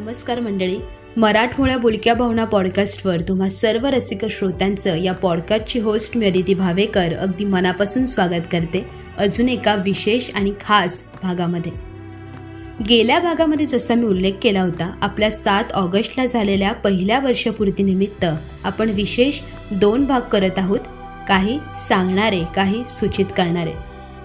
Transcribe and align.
नमस्कार 0.00 0.40
मंडळी. 0.40 0.78
मराठमोळ्या 1.16 1.78
बोलक्या 1.78 2.14
भावना 2.14 2.44
पॉडकास्टवर 2.44 3.20
तुम्हा 3.20 3.48
सर्व 3.48 3.86
रसिक 3.86 4.24
श्रोत्यांचं 4.24 4.96
या 4.96 5.12
पॉडकास्टची 5.12 5.78
होस्ट 5.78 6.16
मी 6.16 6.26
अदिती 6.26 6.54
भावेकर 6.54 7.14
अगदी 7.20 7.44
मनापासून 7.44 8.06
स्वागत 8.06 8.46
करते 8.52 8.86
अजून 9.18 9.48
एका 9.48 9.74
विशेष 9.74 10.30
आणि 10.34 10.52
खास 10.60 11.02
भागामध्ये. 11.22 11.72
गेल्या 12.88 13.20
भागामध्ये 13.20 13.66
जसा 13.66 13.94
मी 13.94 14.06
उल्लेख 14.06 14.32
केला 14.42 14.62
होता 14.62 14.98
आपल्या 15.02 15.30
सात 15.30 15.64
ऑगस्टला 15.74 16.26
झालेल्या 16.26 16.72
पहिल्या 16.72 17.20
वर्षपूर्तीनिमित्त 17.20 18.24
आपण 18.64 18.90
विशेष 18.90 19.40
दोन 19.70 20.04
भाग 20.04 20.20
करत 20.20 20.58
आहोत 20.58 20.80
काही 21.28 21.58
सांगणारे 21.88 22.40
काही 22.56 22.84
सूचित 22.88 23.26
करणारे. 23.36 23.72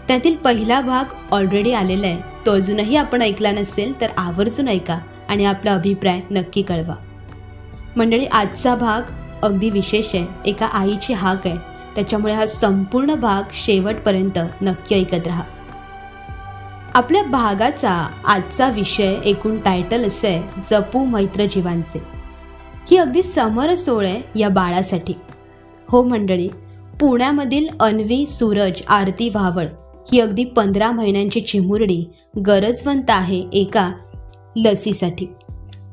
त्यातील 0.07 0.35
पहिला 0.35 0.81
भाग 0.81 1.13
ऑलरेडी 1.31 1.73
आलेला 1.73 2.07
आहे. 2.07 2.21
तो 2.45 2.51
अजूनही 2.51 2.95
आपण 2.95 3.21
ऐकला 3.21 3.51
नसेल 3.51 4.01
तर 4.01 4.07
आवर्जून 4.17 4.67
ऐका. 4.67 4.99
आणि 5.29 5.45
आपला 5.45 5.73
अभिप्राय 5.73 6.19
नक्की 6.31 6.61
कळवा. 6.61 6.95
मंडळी 7.97 8.25
आजचा 8.25 8.75
भाग 8.75 9.01
अगदी 9.43 9.69
विशेष 9.69 10.15
आहे. 10.15 10.25
एका 10.45 10.65
आईची 10.65 11.13
हाक 11.13 11.47
आहे. 11.47 11.55
त्याच्यामुळे 11.95 12.33
हा 12.33 12.45
संपूर्ण 12.47 13.15
भाग 13.15 13.43
शेवटपर्यंत 13.53 14.39
नक्की 14.61 14.95
ऐकत 14.95 15.27
राहा. 15.27 15.43
आपल्या 16.93 17.23
भागाचा 17.23 17.91
आजचा 18.25 18.69
विषय 18.69 19.15
एकूण 19.25 19.57
टायटल 19.59 20.07
असं 20.07 20.27
आहे 20.27 20.61
जपू 20.63 21.03
मैत्र 21.05 21.45
जीवांचे 21.45 22.01
ही 22.91 22.97
अगदी 22.97 23.23
समर 23.23 23.75
सोळ 23.75 24.05
आहे 24.05 24.39
या 24.39 24.49
बाळासाठी. 24.49 25.13
हो 25.89 26.03
मंडळी 26.03 26.47
पुण्यामधील 26.99 27.67
अन्वी 27.79 28.25
सूरज 28.25 28.81
आरती 28.87 29.29
वावळ 29.29 29.65
ही 30.11 30.19
अगदी 30.19 30.43
पंधरा 30.45 30.91
महिन्यांची 30.91 31.39
चिमुरडी 31.39 32.03
गरजवंत 32.47 33.09
आहे 33.09 33.43
एका 33.53 33.91
लसीसाठी. 34.55 35.25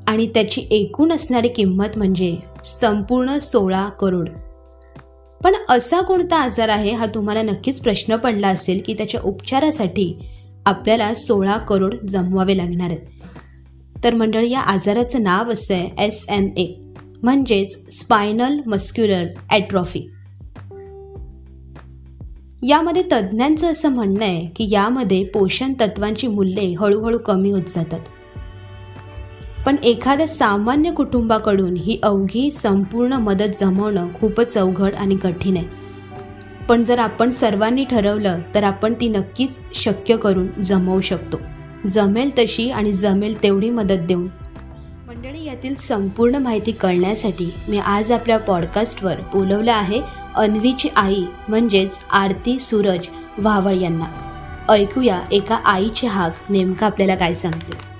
आणि 0.09 0.27
त्याची 0.27 0.67
एकूण 0.71 1.13
असणारी 1.13 1.49
किंमत 1.49 1.97
म्हणजे 1.97 2.37
संपूर्ण 2.65 3.39
सोळा 3.39 3.89
करोड. 3.89 4.29
पण 5.45 5.55
असा 5.69 6.01
कोणता 6.01 6.37
आजार 6.37 6.69
आहे 6.69 6.93
हा 6.93 7.07
तुम्हाला 7.07 7.43
नक्कीच 7.43 7.81
प्रश्न 7.81 8.17
पडला 8.17 8.49
असेल 8.49 8.83
की 8.87 8.95
त्याच्या 8.95 9.21
उपचारासाठी 9.25 10.31
आपल्याला 10.67 11.15
सोळा 11.15 11.57
करोड 11.57 11.95
जमवावे 12.09 12.57
लागणार 12.57 12.91
आहेत. 12.91 13.01
तर 14.05 14.15
मंडळी 14.15 14.51
या 14.51 14.61
आजाराचं 14.61 15.23
नाव 15.23 15.53
असं 15.53 15.75
आहे 15.75 16.07
एस 16.07 16.27
एम 16.29 16.49
ए 16.57 16.75
म्हणजेच 17.23 18.01
स्पायनल 18.01 18.61
मस्क्युलर 18.67 19.25
ॲट्रॉफी 19.51 20.09
यामध्ये 22.63 23.03
तज्ज्ञांचं 23.03 23.71
असं 23.71 23.89
म्हणणं 23.89 24.25
आहे 24.25 24.47
की 24.47 24.67
यामध्ये 24.71 25.25
पोषण 25.25 25.73
तत्वांची 25.73 26.27
मूल्ये 26.27 26.75
हळूहळू 26.75 27.19
कमी 27.19 27.51
होत 27.51 27.63
जातात. 27.69 28.01
पण 29.67 29.77
एखाद्या 29.85 30.29
सामान्य 30.29 30.91
कुटुंबाकडून 30.91 31.77
ही 31.77 32.01
अवघी 32.03 32.51
संपूर्ण 32.51 33.13
मदत 33.13 33.57
जमवणं 33.61 34.09
खूपच 34.21 34.59
अवघड 34.59 34.95
आणि 34.95 35.17
कठीण 35.17 35.57
आहे. 35.57 35.67
पण 36.69 36.85
जर 36.85 36.99
आपण 36.99 37.31
सर्वांनी 37.31 37.85
ठरवलं 37.85 38.39
तर 38.55 38.65
आपण 38.65 38.95
ती 38.95 39.09
नक्कीच 39.09 39.59
शक्य 39.75 40.17
करून 40.17 40.63
जमवू 40.63 41.01
शकतो. 41.01 41.37
जमेल 41.89 42.31
तशी 42.39 42.71
आणि 42.71 42.93
जमेल 42.93 43.43
तेवढी 43.43 43.71
मदत 43.71 43.99
देऊन. 43.99 44.29
मंडळी 45.09 45.45
यातील 45.45 45.75
संपूर्ण 45.75 46.35
माहिती 46.35 46.73
कळण्यासाठी 46.73 47.55
मी 47.69 47.79
आज 47.79 48.13
आपल्या 48.13 48.39
पॉडकास्टवर 48.39 49.15
बोलवलं 49.33 49.73
आहे 49.73 50.01
अन्वीची 50.37 50.89
आई 50.97 51.25
म्हणजेच 51.49 51.99
आरती 52.13 52.59
सूरज 52.59 53.09
वावळ 53.39 53.75
यांना. 53.75 54.07
ऐकूया 54.73 55.21
एका 55.33 55.55
आईचे 55.55 56.07
हाक 56.07 56.37
नेमका 56.51 56.87
आपल्याला 56.87 57.15
काय 57.15 57.35
सांगते. 57.35 57.92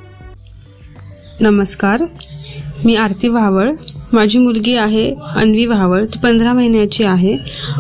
नमस्कार. 1.41 2.03
मी 2.85 2.95
आरती 2.97 3.29
व्हावळ 3.29 3.71
माझी 4.13 4.39
मुलगी 4.39 4.75
आहे 4.77 5.05
अन्वी 5.37 5.65
व्हावळ 5.67 6.05
ती 6.05 6.19
पंधरा 6.23 6.53
महिन्याची 6.53 7.05
आहे 7.05 7.37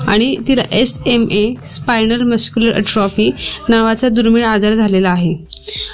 आणि 0.09 0.35
तिला 0.49 0.63
S 0.73 0.99
M 1.07 1.27
A 1.31 1.45
spinal 1.65 2.23
muscular 2.33 2.73
atrophy 2.77 3.31
नावाचा 3.69 4.09
दुर्मिळ 4.09 4.45
आजार 4.45 4.75
झालेला 4.75 5.11
आहे. 5.11 5.35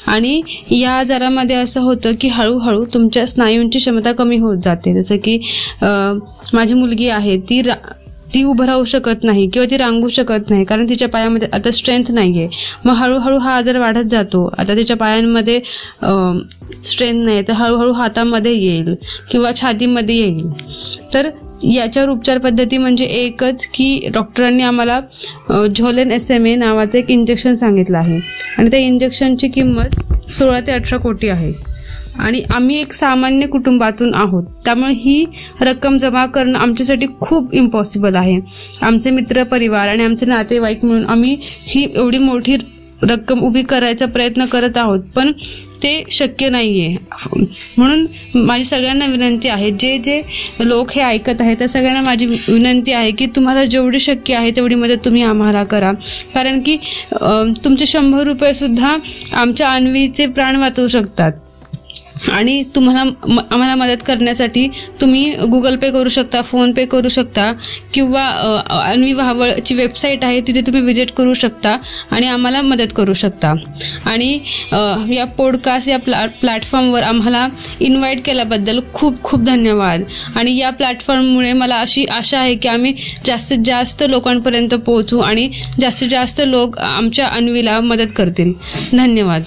आणि 0.07 0.41
या 0.71 0.93
आजारामध्ये 0.99 1.57
असं 1.57 1.81
होतं 1.81 2.13
की 2.21 2.29
हळूहळू 2.29 2.85
तुमच्या 2.95 3.27
स्नायूंची 3.27 3.79
क्षमता 3.79 4.13
कमी 4.13 4.37
होत 4.39 4.57
जाते. 4.63 4.95
जसं 4.95 5.17
की 5.25 5.39
माझी 5.83 6.75
मुलगी 6.75 7.09
आहे. 7.09 7.39
ती 7.41 7.61
रा 7.63 7.75
ती 8.35 8.43
उभं 8.45 8.65
राहू 8.67 8.85
शकत 8.85 9.25
नाही 9.25 9.47
किंवा 9.51 9.67
ती 9.71 9.77
रांगू 9.77 10.09
शकत 10.09 10.51
नाही 10.51 10.65
कारण 10.65 10.89
तिच्या 10.89 11.09
पायामध्ये 11.09 11.49
आता 11.53 11.71
स्ट्रेंथ 11.71 12.11
नाही 12.13 12.39
आहे 12.39 12.49
मग 12.85 12.95
हळूहळू 12.95 13.39
हा 13.39 13.57
आजार 13.57 13.79
वाढत 13.79 14.09
जातो. 14.11 14.45
आता 14.59 14.75
तिच्या 14.77 14.97
पायांमध्ये 14.97 15.61
स्ट्रेंथ 16.85 17.25
नाही 17.25 17.43
तर 17.49 17.53
हळूहळू 17.53 17.93
हातामध्ये 17.93 18.53
येईल 18.55 18.95
किंवा 19.31 19.53
छातीमध्ये 19.57 20.17
येईल. 20.17 20.49
तर 21.15 21.29
याच्यावर 21.65 22.09
उपचार 22.09 22.39
पद्धती 22.39 22.79
म्हणजे 22.79 23.05
एकच 23.05 23.67
की 23.75 24.09
डॉक्टरांनी 24.15 24.63
आम्हाला 24.63 25.01
झोलेन 25.69 26.11
एस 26.13 26.31
एम 26.31 26.47
ए 26.47 26.55
नावाचं 26.57 26.99
एक 26.99 27.11
इंजेक्शन 27.11 27.55
सांगितलं 27.55 27.99
आहे. 27.99 28.19
आणि 28.59 28.71
त्या 28.71 28.81
इंजेक्शनची 28.81 29.49
किंमत 29.49 30.31
सोळा 30.33 30.61
ते 30.61 30.73
अठरा 30.73 30.99
कोटी 30.99 31.29
आहे. 31.29 31.53
आणि 32.19 32.43
आम्ही 32.55 32.81
एक 32.81 32.93
सामान्य 32.93 33.47
कुटुंबातून 33.47 34.15
आहोत. 34.15 34.45
त्यामुळे 34.65 34.93
ही 34.95 35.25
रक्कम 35.61 35.97
जमा 35.97 36.25
करणं 36.27 36.59
आमच्यासाठी 36.59 37.07
खूप 37.21 37.55
इम्पॉसिबल 37.55 38.17
आहे. 38.17 38.39
आमचे 38.83 39.11
मित्र 39.11 39.43
परिवार 39.45 39.89
आणि 39.89 40.05
आमचे 40.05 40.27
नातेवाईक 40.27 40.85
म्हणून 40.85 41.05
आम्ही 41.07 41.37
ही 41.43 41.87
एवढी 41.95 42.19
मोठी 42.19 42.57
रक्कम 43.03 43.41
उभी 43.45 43.63
करायचा 43.63 44.07
प्रयत्न 44.07 44.45
करत 44.53 44.77
आहोत 44.77 45.01
पण 45.15 45.31
ते 45.83 45.91
शक्य 46.11 46.49
नाही 46.49 46.81
आहे 46.85 47.45
म्हणून 47.77 48.07
माझी 48.37 48.65
सगळ्यांना 48.65 49.07
विनंती 49.07 49.49
आहे 49.49 49.71
जे 49.71 49.97
जे 50.05 50.21
लोक 50.61 50.93
हे 50.93 51.03
ऐकत 51.03 51.41
आहेत 51.41 51.57
त्या 51.59 51.69
सगळ्यांना 51.69 52.01
माझी 52.03 52.27
विनंती 52.27 52.93
आहे 52.93 53.11
की 53.11 53.27
तुम्हाला 53.37 53.65
जेवढी 53.65 53.99
शक्य 54.01 54.35
आहे 54.37 54.51
तेवढी 54.57 54.75
मदत 54.75 55.05
तुम्ही 55.05 55.23
आम्हाला 55.23 55.65
करा. 55.65 55.93
कारण 56.35 56.61
की 56.67 56.77
तुमचे 57.65 57.87
शंभर 57.87 58.27
रुपयेसुद्धा 58.27 58.97
आमच्या 59.33 59.71
अन्वीचे 59.71 60.27
प्राण 60.27 60.57
वाचवू 60.57 60.89
शकतात. 60.89 61.33
आणि 62.33 62.63
तुम्हाला 62.75 63.01
आम्हाला 63.51 63.75
मदत 63.75 64.03
करण्यासाठी 64.07 64.67
तुम्ही 65.01 65.35
गुगल 65.51 65.77
पे 65.77 65.91
करू 65.91 66.09
शकता 66.09 66.43
फोन 66.43 66.73
पे 66.73 66.85
करू 66.85 67.09
शकता 67.09 67.53
किंवा 67.95 68.27
अन्वी 68.87 69.13
वाहवळची 69.13 69.75
वेबसाईट 69.75 70.25
आहे 70.25 70.41
तिथे 70.41 70.61
तुम्ही 70.61 70.83
विजिट 70.83 71.11
करू 71.11 71.35
शकता 71.35 71.77
आणि 72.11 72.27
आम्हाला 72.27 72.63
मदत 72.63 72.93
करू 72.97 73.13
शकता. 73.13 73.55
आणि 74.05 74.39
या 75.15 75.25
पॉडकास्ट 75.39 75.89
या 75.89 75.99
प्लॅ 75.99 76.27
प्लॅटफॉर्मवर 76.41 77.03
आम्हाला 77.03 77.47
इन्व्हाइट 77.81 78.21
केल्याबद्दल 78.25 78.81
खूप 78.95 79.23
खूप 79.23 79.41
धन्यवाद. 79.41 80.03
आणि 80.37 80.57
या 80.57 80.71
प्लॅटफॉर्ममुळे 80.71 81.53
मला 81.53 81.77
अशी 81.77 82.05
आशा 82.05 82.39
आहे 82.39 82.55
की 82.55 82.69
आम्ही 82.69 82.95
जास्तीत 83.25 83.59
जास्त 83.65 84.05
लोकांपर्यंत 84.09 84.75
पोहोचू 84.75 85.19
आणि 85.19 85.49
जास्तीत 85.81 86.09
जास्त 86.09 86.43
लोक 86.47 86.79
आमच्या 86.79 87.27
अन्वीला 87.27 87.81
मदत 87.81 88.13
करतील. 88.17 88.53
धन्यवाद. 88.93 89.43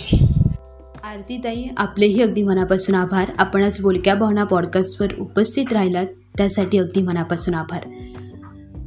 आरतीताई 1.12 1.64
आपलेही 1.78 2.22
अगदी 2.22 2.44
मनापासून 2.44 2.96
आभार. 2.96 3.32
आपण 3.38 3.64
आज 3.64 3.82
बोलक्या 3.82 4.16
भावना 4.16 4.44
पॉडकास्टवर 4.44 5.08
उपस्थित 5.20 5.74
राहिलात 5.74 6.06
त्यासाठी 6.38 6.78
अगदी 6.78 7.02
मनापासून 7.02 7.54
आभार. 7.54 7.82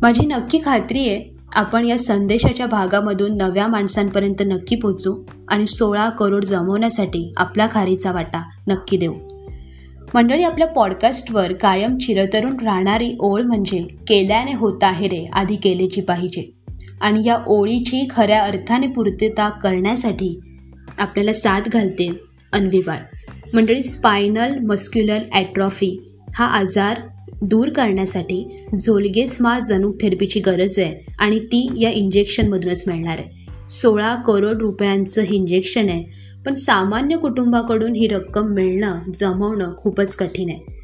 माझी 0.02 0.26
नक्की 0.26 0.60
खात्री 0.64 1.08
आहे 1.08 1.36
आपण 1.54 1.84
या 1.84 1.98
संदेशाच्या 1.98 2.66
भागामधून 2.66 3.36
नव्या 3.36 3.66
माणसांपर्यंत 3.66 4.42
नक्की 4.46 4.76
पोचू 4.76 5.22
आणि 5.48 5.66
सोळा 5.66 6.08
करोड 6.08 6.44
जमवण्यासाठी 6.44 7.34
आपला 7.36 7.68
खारीचा 7.72 8.12
वाटा 8.12 8.42
नक्की 8.68 8.96
देऊ. 8.96 9.14
मंडळी 10.14 10.42
आपल्या 10.42 10.66
पॉडकास्टवर 10.66 11.52
कायम 11.52 11.98
चिरतरून 11.98 12.56
राहणारी 12.60 13.16
ओळ 13.20 13.42
म्हणजे 13.42 13.82
केल्याने 13.82 14.54
होत 14.54 14.78
आहे 14.82 15.08
रे 15.08 15.30
आधी 15.32 15.56
केलेची 15.56 16.00
पाहिजे. 16.00 16.52
आणि 17.00 17.22
या 17.24 17.38
ओळीची 17.46 18.06
खऱ्या 18.10 18.42
अर्थाने 18.42 18.86
पूर्तता 18.86 19.48
करण्यासाठी 19.48 20.40
आपल्याला 20.98 21.32
साथ 21.32 21.60
घालते 21.68 22.10
अन्वीबाळ. 22.52 22.98
मंडळी 23.54 23.82
स्पायनल 23.82 24.58
मस्क्युलर 24.58 25.18
ॲट्रॉफी 25.32 26.06
हा 26.34 26.44
आजार 26.44 27.00
दूर 27.42 27.68
करण्यासाठी 27.68 28.66
झोलगेस्मा 28.78 29.58
जनुक 29.60 30.00
थेरपीची 30.00 30.40
गरज 30.40 30.78
आहे 30.78 31.12
आणि 31.18 31.38
ती 31.38 31.68
या 31.76 31.90
इंजेक्शनमधूनच 31.90 32.84
मिळणार 32.86 33.18
आहे. 33.18 33.46
सोळा 33.70 34.14
करोड 34.14 34.62
रुपयांचं 34.62 35.22
हे 35.22 35.36
इंजेक्शन 35.36 35.88
आहे 35.88 36.04
पण 36.46 36.52
सामान्य 36.52 37.16
कुटुंबाकडून 37.16 37.94
ही 37.94 38.06
रक्कम 38.06 38.46
मिळणं 38.46 39.00
जमवणं 39.14 39.76
खूपच 39.76 40.16
कठीण 40.16 40.50
आहे. 40.50 40.83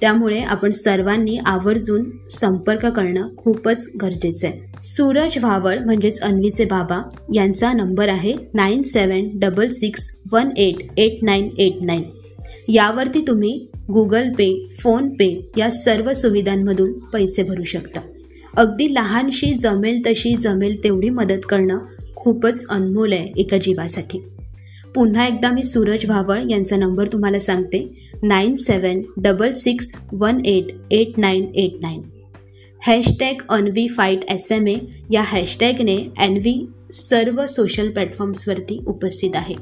त्यामुळे 0.00 0.40
आपण 0.40 0.70
सर्वांनी 0.70 1.38
आवर्जून 1.46 2.04
संपर्क 2.30 2.86
करणं 2.86 3.28
खूपच 3.36 3.86
गरजेचं 4.02 4.46
आहे. 4.46 4.60
सूरज 4.82 5.38
व्हावळ 5.38 5.78
म्हणजेच 5.78 6.20
अन्वीचे 6.20 6.64
बाबा 6.64 7.00
यांचा 7.34 7.72
नंबर 7.72 8.08
आहे 8.08 8.34
nine 8.54 8.82
seven 8.82 9.28
double 9.34 9.68
six 9.68 10.10
one 10.32 10.48
eight 10.56 10.76
eight 10.96 11.18
nine 11.22 11.48
eight 11.58 11.82
nine. 11.82 12.02
यावरती 12.68 13.24
तुम्ही 13.26 13.66
गुगल 13.92 14.28
पे 14.28 14.66
फोन 14.82 15.08
पे 15.08 15.48
या 15.56 15.70
सर्व 15.70 16.12
सुविधांमधून 16.12 16.92
पैसे 16.92 17.42
भरू 17.42 17.64
शकता. 17.64 18.00
अगदी 18.56 18.94
लहानशी 18.94 19.52
जमेल 19.52 20.02
तशी 20.06 20.34
जमेल 20.34 20.84
तेवढी 20.84 21.10
मदत 21.10 21.46
करणं 21.48 21.78
खूपच 22.16 22.66
अनमोल 22.66 23.12
आहे 23.12 23.32
एका 23.36 23.56
जीवासाठी. 23.56 24.18
पुन्हा 24.94 25.26
एकदा 25.26 25.50
मी 25.52 25.62
सूरज 25.62 26.06
भावळ 26.06 26.40
यांचा 26.50 26.76
नंबर 26.76 27.06
तुम्हाला 27.06 27.38
सांगते. 27.38 28.08
Nine 28.22 28.54
seven 28.54 29.00
double 29.16 29.52
six 29.52 29.94
one 30.12 30.46
eight 30.46 30.64
eight 30.90 31.08
nine 31.16 31.44
eight 31.54 31.72
nine. 31.82 32.00
Hashtag 32.86 33.34
Anvi 33.48 33.88
fight 33.88 34.20
S 34.30 34.52
M 34.52 34.66
A 34.66 34.76
या 35.10 35.22
हॅशटॅगने 35.22 35.96
एनवी 36.18 36.66
सर्व 36.92 37.46
सोशल 37.46 37.90
प्लॅटफॉर्म्सवरती 37.90 38.84
उपस्थित 38.86 39.30
आहे. 39.34 39.54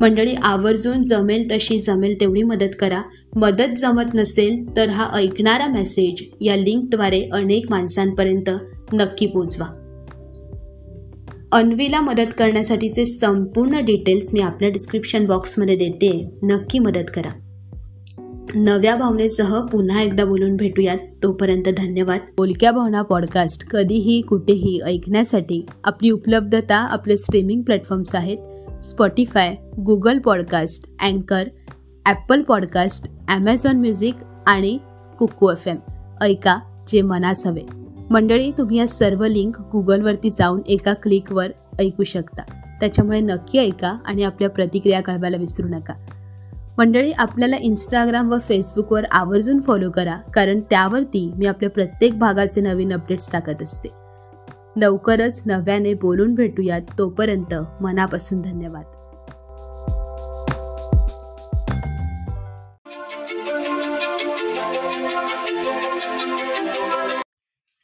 मंडळी 0.00 0.34
आवर्जून 0.42 1.02
जमेल 1.02 1.50
तशी 1.50 1.78
जमेल 1.78 2.20
तेवढी 2.20 2.42
मदत 2.42 2.74
करा. 2.80 3.02
मदत 3.36 3.78
जमत 3.78 4.14
नसेल 4.14 4.76
तर 4.76 4.88
हा 4.88 5.08
ऐकणारा 5.14 5.66
मेसेज 5.66 6.24
या 6.40 6.56
लिंकद्वारे 6.56 7.28
अनेक 7.32 7.66
माणसांपर्यंत 7.70 8.50
नक्की 8.92 9.26
पोचवा. 9.26 9.83
अन्वीला 11.54 12.00
मदत 12.00 12.32
करण्यासाठीचे 12.38 13.04
संपूर्ण 13.04 13.84
डिटेल्स 13.84 14.30
मी 14.32 14.40
आपल्या 14.40 14.70
डिस्क्रिप्शन 14.70 15.26
बॉक्समध्ये 15.26 15.76
देते. 15.76 16.30
नक्की 16.42 16.78
मदत 16.78 17.10
करा. 17.14 17.30
नव्या 18.54 18.96
भावनेसह 18.96 19.60
पुन्हा 19.60 20.02
एकदा 20.02 20.24
बोलून 20.24 20.56
भेटूयात. 20.56 20.98
तोपर्यंत 21.22 21.68
धन्यवाद. 21.76 22.20
बोलक्या 22.36 22.72
भावना 22.72 23.02
पॉडकास्ट 23.02 23.68
कधीही 23.68 24.20
कुठेही 24.20 24.80
ऐकण्यासाठी 24.84 25.66
आपली 25.84 26.10
उपलब्धता 26.10 26.76
आपले 26.76 27.16
स्ट्रीमिंग 27.16 27.62
प्लॅटफॉर्म्स 27.62 28.14
आहेत. 28.14 28.38
स्पॉटीफाय 28.82 29.54
गुगल 29.86 30.18
पॉडकास्ट 30.18 30.90
अँकर 31.02 31.48
ॲपल 32.06 32.42
पॉडकास्ट 32.42 33.06
ॲमेझॉन 33.28 33.76
म्युझिक 33.76 34.14
आणि 34.46 34.78
कुकू 35.18 35.50
एफ 35.50 35.68
एम 35.68 35.76
ऐका 36.22 36.84
जे 36.92 37.02
मनास 37.02 37.46
हवे. 37.46 37.83
मंडळी 38.10 38.52
तुम्ही 38.58 38.78
या 38.78 38.88
सर्व 38.88 39.24
लिंक 39.24 39.60
गुगलवरती 39.72 40.30
जाऊन 40.30 40.60
एका 40.66 40.92
क्लिकवर 40.92 41.46
ऐकू 41.80 42.04
शकता. 42.04 42.42
त्याच्यामुळे 42.80 43.20
नक्की 43.20 43.58
ऐका 43.58 43.98
आणि 44.04 44.22
आपल्या 44.22 44.50
प्रतिक्रिया 44.50 45.02
कळवायला 45.02 45.36
विसरू 45.36 45.68
नका. 45.68 45.94
मंडळी 46.78 47.12
आपल्याला 47.12 47.56
इंस्टाग्राम 47.56 48.32
व 48.32 48.38
फेसबुकवर 48.38 49.04
आवर्जून 49.12 49.60
फॉलो 49.60 49.90
करा 49.90 50.16
कारण 50.34 50.60
त्यावरती 50.60 51.32
मी 51.36 51.46
आपल्या 51.46 51.70
प्रत्येक 51.70 52.18
भागाचे 52.18 52.60
नवीन 52.60 52.92
अपडेट्स 52.92 53.32
टाकत 53.32 53.62
असते. 53.62 53.88
लवकरच 54.76 55.42
नव्याने 55.46 55.94
बोलून 55.94 56.34
भेटूयात 56.34 56.80
तोपर्यंत 56.98 57.54
मनापासून 57.80 58.42
धन्यवाद. 58.42 58.84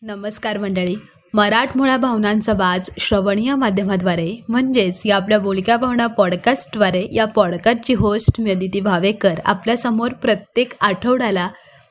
नमस्कार 0.02 0.58
मंडळी. 0.58 0.94
मराठमोळा 1.34 1.96
भावनांचा 1.96 2.52
बाज 2.52 2.90
श्रवणीय 2.98 3.54
माध्यमाद्वारे 3.54 4.40
म्हणजेच 4.48 5.02
या 5.04 5.16
आपल्या 5.16 5.38
बोलक्या 5.38 5.76
भावना 5.76 6.06
पॉडकास्टद्वारे 6.06 7.06
या 7.12 7.24
पॉडकास्टची 7.24 7.94
होस्ट 7.94 8.40
मी 8.40 8.50
अदिती 8.50 8.80
भावेकर 8.80 9.34
आपल्यासमोर 9.44 10.12
प्रत्येक 10.12 10.72
आठवड्याला 10.80 11.48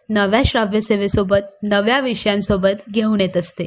नव्या 0.09 0.41
श्राव्यसेवेसोबत 0.45 1.63
नव्या 1.63 1.99
विषयांसोबत 1.99 2.91
घेऊन 2.93 3.21
येत 3.21 3.37
असते. 3.37 3.65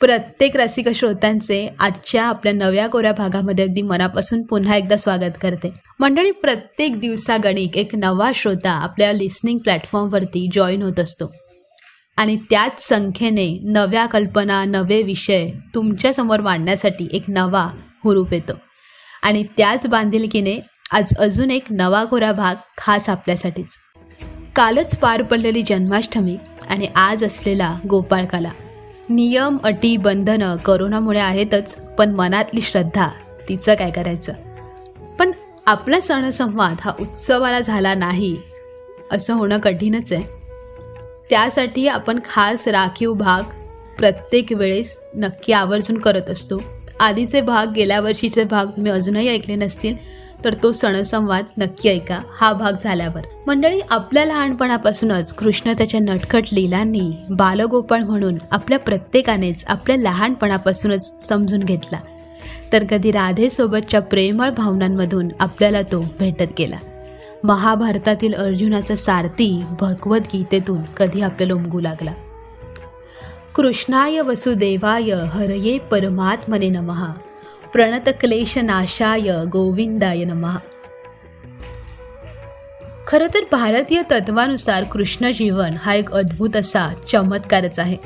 प्रत्येक 0.00 0.56
रसिक 0.56 0.88
श्रोत्यांचे 0.88 1.74
आजच्या 1.78 2.24
आपल्या 2.24 2.52
नव्या 2.52 2.86
कोऱ्या 2.86 3.12
भागामध्ये 3.12 3.64
अगदी 3.64 3.82
मनापासून 3.82 4.42
पुन्हा 4.42 4.76
एकदा 4.76 4.96
स्वागत 4.96 5.38
करते. 5.42 5.72
मंडळी 6.00 6.30
प्रत्येक 6.30 7.00
दिवसागणिक 7.00 7.76
एक 7.76 7.94
नवा 7.94 8.32
श्रोता 8.34 8.70
आपल्या 8.70 9.12
लिस्निंग 9.12 9.58
प्लॅटफॉर्मवरती 9.58 10.48
जॉईन 10.54 10.82
होत 10.82 11.00
असतो. 11.00 11.32
आणि 12.16 12.36
त्याच 12.50 12.88
संख्येने 12.88 13.58
नव्या 13.62 14.06
कल्पना 14.06 14.64
नवे 14.64 15.02
विषय 15.02 15.48
तुमच्यासमोर 15.74 16.40
मांडण्यासाठी 16.40 17.08
एक 17.12 17.24
नवा 17.28 17.70
हुरूप 18.04 18.32
येतो. 18.32 18.52
आणि 19.22 19.44
त्याच 19.56 19.86
बांधिलकीने 19.86 20.60
आज 20.92 21.16
अजून 21.18 21.50
एक 21.50 21.64
नवा 21.70 22.04
गोरा 22.04 22.32
भाग 22.32 22.54
खास 22.78 23.08
आपल्यासाठीच. 23.08 23.66
कालच 24.56 24.96
पार 24.96 25.22
पडलेली 25.22 25.62
जन्माष्टमी 25.62 26.36
आणि 26.68 26.86
आज 26.94 27.24
असलेला 27.24 27.78
गोपाळकाला. 27.90 28.50
नियम 29.08 29.56
अटी 29.64 29.96
बंधनं 29.96 30.56
करोनामुळे 30.56 31.20
आहेतच 31.20 31.94
पण 31.98 32.10
मनातली 32.10 32.60
श्रद्धा 32.60 33.08
तिचं 33.48 33.74
काय 33.74 33.90
करायचं? 33.90 34.32
पण 35.18 35.32
आपला 35.66 36.00
सणसंवाद 36.00 36.76
हा 36.80 36.92
उत्सवाला 37.00 37.60
झाला 37.60 37.94
नाही 37.94 38.36
असं 39.12 39.34
होणं 39.34 39.58
कठीणच 39.58 40.12
आहे. 40.12 40.45
त्यासाठी 41.30 41.88
आपण 41.88 42.18
खास 42.30 42.68
राखीव 42.68 43.12
भाग 43.12 43.42
प्रत्येक 43.98 44.52
वेळेस 44.52 44.98
नक्की 45.14 45.52
आवर्जून 45.52 45.98
करत 45.98 46.30
असतो. 46.30 46.62
आधीचे 47.00 47.40
भाग 47.40 47.72
गेल्या 47.72 48.00
वर्षीचे 48.00 48.44
भाग 48.44 48.66
तुम्ही 48.66 48.92
अजूनही 48.92 49.28
ऐकले 49.28 49.54
नसतील 49.54 49.96
तर 50.44 50.54
तो 50.62 50.72
सणसंवाद 50.72 51.44
नक्की 51.58 51.88
ऐका. 51.88 52.18
हा 52.40 52.52
भाग 52.52 52.72
झाल्यावर. 52.84 53.20
मंडळी 53.46 53.80
आपल्या 53.90 54.24
लहानपणापासूनच 54.24 55.32
कृष्ण 55.32 55.72
त्याच्या 55.72 56.00
नटखट 56.00 56.42
लीलांनी 56.52 57.12
बालगोपाळ 57.30 58.00
म्हणून 58.00 58.38
आपल्या 58.50 58.78
प्रत्येकानेच 58.78 59.64
आपल्या 59.66 59.96
लहानपणापासूनच 59.96 61.28
समजून 61.28 61.60
घेतला. 61.60 61.98
तर 62.72 62.84
कधी 62.84 63.10
राधेसोबतच्या 63.10 64.00
प्रेमळ 64.00 64.50
भावनांमधून 64.50 65.28
आपल्याला 65.40 65.82
तो 65.82 66.00
भेटत 66.18 66.52
गेला. 66.58 66.76
महाभारतातील 67.46 68.34
अर्जुनाचा 68.34 68.94
सारथी 68.94 69.62
भगवद्गीतेतून 69.80 70.82
कधी 70.82 71.20
आपल्याला 71.20 71.54
उमगू 71.54 71.80
लागला? 71.80 72.12
कृष्णाय 73.54 74.20
वसुदेवाय 74.20 75.10
हरये 75.10 75.78
परमात्मने 75.78 76.68
नमहा 76.68 77.12
प्रणत 77.72 78.08
गोविंदाय 79.52 80.24
नमहा 80.24 80.58
खरं 83.06 83.26
तर 83.34 83.38
भारतीय 83.52 84.02
तत्वानुसार 84.10 84.84
कृष्ण 84.84 85.30
जीवन 85.32 85.70
हा 85.78 85.94
एक 85.94 86.12
अद्भुत 86.12 86.56
असा 86.56 86.94
चमत्कारच 87.06 87.78
आहे. 87.78 87.96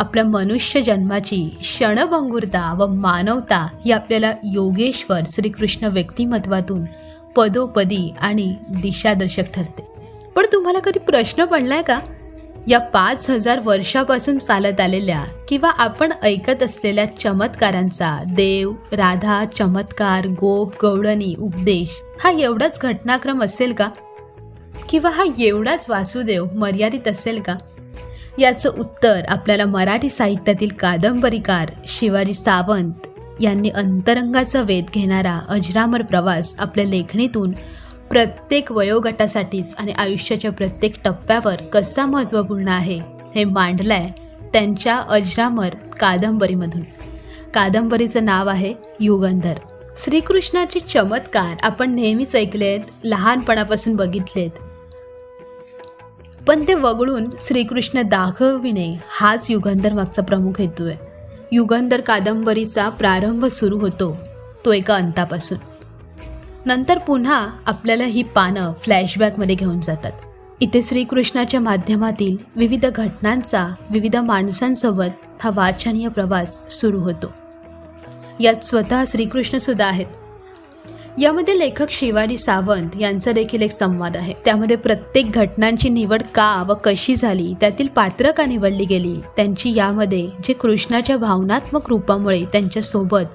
आपल्या 0.00 0.24
मनुष्य 0.24 0.80
जन्माची 0.80 1.56
क्षणभंगुरता 1.60 2.74
व 2.78 2.86
मानवता 2.86 3.68
ही 3.84 3.90
आपल्याला 3.90 4.32
योगेश्वर 4.44 5.20
श्रीकृष्ण 5.32 5.86
व्यक्तिमत्वातून 5.86 6.84
पदोपदी 7.36 8.14
आणि 8.20 8.54
दिशादर्शक 8.68 9.42
ठरते. 9.54 9.86
पण 10.36 10.46
तुम्हाला 10.52 10.78
कधी 10.78 10.98
प्रश्न 10.98 11.44
पडलाय 11.44 11.82
का? 11.82 12.00
या 12.68 12.78
पाच 12.78 13.30
हजार 13.30 13.60
वर्षापासून 13.64 14.38
चालत 14.38 14.80
आलेल्या 14.80 15.24
किंवा 15.48 15.70
आपण 15.70 16.12
ऐकत 16.22 16.62
असलेल्या 16.62 17.04
चमत्कारांचा 17.18 18.22
देव 18.26 18.72
राधा 18.92 19.44
चमत्कार 19.44 20.26
गोप 20.26 20.86
गवळणी 20.86 21.34
उपदेश 21.38 22.02
हा 22.24 22.30
एवढाच 22.30 22.78
घटनाक्रम 22.82 23.42
असेल 23.42 23.72
का? 23.72 23.88
किंवा 24.88 25.10
हा 25.10 25.24
एवढाच 25.38 25.86
वासुदेव 25.88 26.46
मर्यादित 26.54 27.08
असेल 27.08 27.40
का? 27.40 27.56
याचं 28.38 28.70
उत्तर 28.78 29.22
आपल्याला 29.28 29.64
मराठी 29.64 30.08
साहित्यातील 30.08 30.68
कादंबरीकार 30.68 31.70
शिवाजी 31.86 32.34
सावंत 32.34 33.06
यांनी 33.40 33.68
अंतरंगाचा 33.68 34.62
वेध 34.62 34.84
घेणारा 34.94 35.40
अजरामर 35.48 36.02
प्रवास 36.02 36.56
आपल्या 36.58 36.84
लेखणीतून 36.84 37.52
प्रत्येक 38.10 38.72
वयोगटासाठीच 38.72 39.74
आणि 39.78 39.92
आयुष्याच्या 39.92 40.52
प्रत्येक 40.52 40.94
टप्प्यावर 41.04 41.54
कसा 41.54 42.06
महत्त्वपूर्ण 42.06 42.68
आहे 42.68 43.00
हे 43.34 43.44
मांडलंय 43.44 44.10
त्यांच्या 44.52 44.96
अजरामर 45.08 45.68
कादंबरीमधून. 46.00 46.82
कादंबरीचं 47.54 48.24
नाव 48.24 48.48
आहे 48.48 48.74
युगंधर. 49.00 49.54
श्रीकृष्णाचे 49.98 50.80
चमत्कार 50.80 51.56
आपण 51.62 51.94
नेहमीच 51.94 52.36
ऐकलेत 52.36 52.80
लहानपणापासून 53.04 53.96
बघितलेत. 53.96 54.50
पण 56.48 56.64
ते 56.68 56.74
वगळून 56.74 57.26
श्रीकृष्ण 57.38 58.02
दाखविणे 58.02 58.94
हाच 59.08 59.50
युगंधर 59.50 59.92
मागचा 59.92 60.22
प्रमुख 60.22 60.60
हेतू 60.60 60.86
आहे. 60.86 61.15
युगंधर 61.52 62.00
कादंबरीचा 62.00 62.88
प्रारंभ 62.88 63.46
सुरू 63.46 63.78
होतो 63.78 64.16
तो 64.64 64.72
एका 64.72 64.94
अंतापासून. 64.94 65.58
नंतर 66.66 66.98
पुन्हा 66.98 67.50
आपल्याला 67.66 68.04
ही 68.04 68.22
पानं 68.22 68.72
फ्लॅशबॅकमध्ये 68.72 69.56
घेऊन 69.56 69.80
जातात. 69.80 70.12
इथे 70.60 70.82
श्रीकृष्णाच्या 70.82 71.60
माध्यमातील 71.60 72.36
विविध 72.56 72.86
घटनांचा 72.86 73.68
विविध 73.90 74.16
माणसांसोबत 74.16 75.44
हा 75.44 75.50
वाचनीय 75.54 76.08
प्रवास 76.08 76.70
सुरू 76.70 76.98
होतो. 76.98 77.32
यात 78.40 78.64
स्वतः 78.64 79.04
श्रीकृष्णसुद्धा 79.06 79.86
आहेत. 79.86 80.06
यामध्ये 81.18 81.58
लेखक 81.58 81.90
शिवाजी 81.90 82.36
सावंत 82.36 82.96
यांचा 83.00 83.32
देखील 83.32 83.62
एक 83.62 83.70
संवाद 83.70 84.16
आहे. 84.16 84.32
त्यामध्ये 84.44 84.76
प्रत्येक 84.76 85.30
घटनांची 85.30 85.88
निवड 85.88 86.22
का 86.34 86.64
व 86.68 86.74
कशी 86.84 87.16
झाली 87.16 87.54
त्यातील 87.60 87.86
पात्र 87.86 88.30
का 88.30 88.46
निवडली 88.46 88.84
गेली 88.84 89.14
त्यांची 89.36 89.72
यामध्ये 89.74 90.28
जे 90.44 90.52
कृष्णाच्या 90.52 91.16
भावनात्मक 91.16 91.88
रूपामुळे 91.88 92.44
त्यांच्यासोबत 92.44 93.34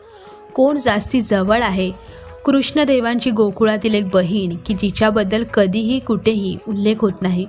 कोण 0.56 0.76
जास्ती 0.76 1.22
जवळ 1.22 1.62
आहे 1.62 1.92
कृष्णदेवांची 2.46 3.32
गोकुळातील 3.32 3.94
एक 3.94 4.10
बहीण 4.10 4.56
की 4.66 4.74
जिच्याबद्दल 4.74 5.44
कधीही 5.54 6.00
कुठेही 6.00 6.58
उल्लेख 6.68 6.96
होत 7.00 7.22
नाही. 7.22 7.46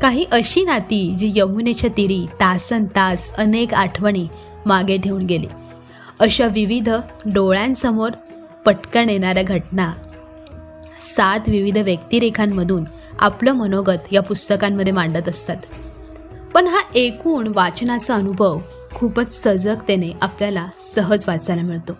काही 0.00 0.24
अशी 0.32 0.64
नाती 0.64 1.16
जी 1.18 1.32
यमुनेच्या 1.36 1.90
तिरी 1.96 2.26
तासन 2.40 2.84
तास 2.84 3.34
अनेक 3.34 3.74
आठवणी 3.74 4.26
मागे 4.66 4.96
ठेवून 4.98 5.22
गेली. 5.22 5.46
अशा 6.20 6.46
विविध 6.46 6.90
डोळ्यांसमोर 7.24 8.10
पटकन 8.66 9.10
येणाऱ्या 9.10 9.42
घटना. 9.42 9.94
सात 11.00 11.40
विविध 11.46 11.78
व्यक्तिरेखांमधून 11.78 12.84
आपलं 13.18 13.52
मनोगत 13.52 14.12
या 14.12 14.22
पुस्तकांमध्ये 14.22 14.92
मांडत 14.92 15.28
असतात. 15.28 15.56
पण 16.54 16.66
हा 16.66 16.80
एकूण 16.94 17.52
वाचनाचा 17.54 18.14
अनुभव 18.14 18.58
खूपच 18.94 19.42
सजगतेने 19.42 20.10
आपल्याला 20.20 20.68
सहज 20.78 21.24
वाचायला 21.28 21.62
मिळतो. 21.62 21.92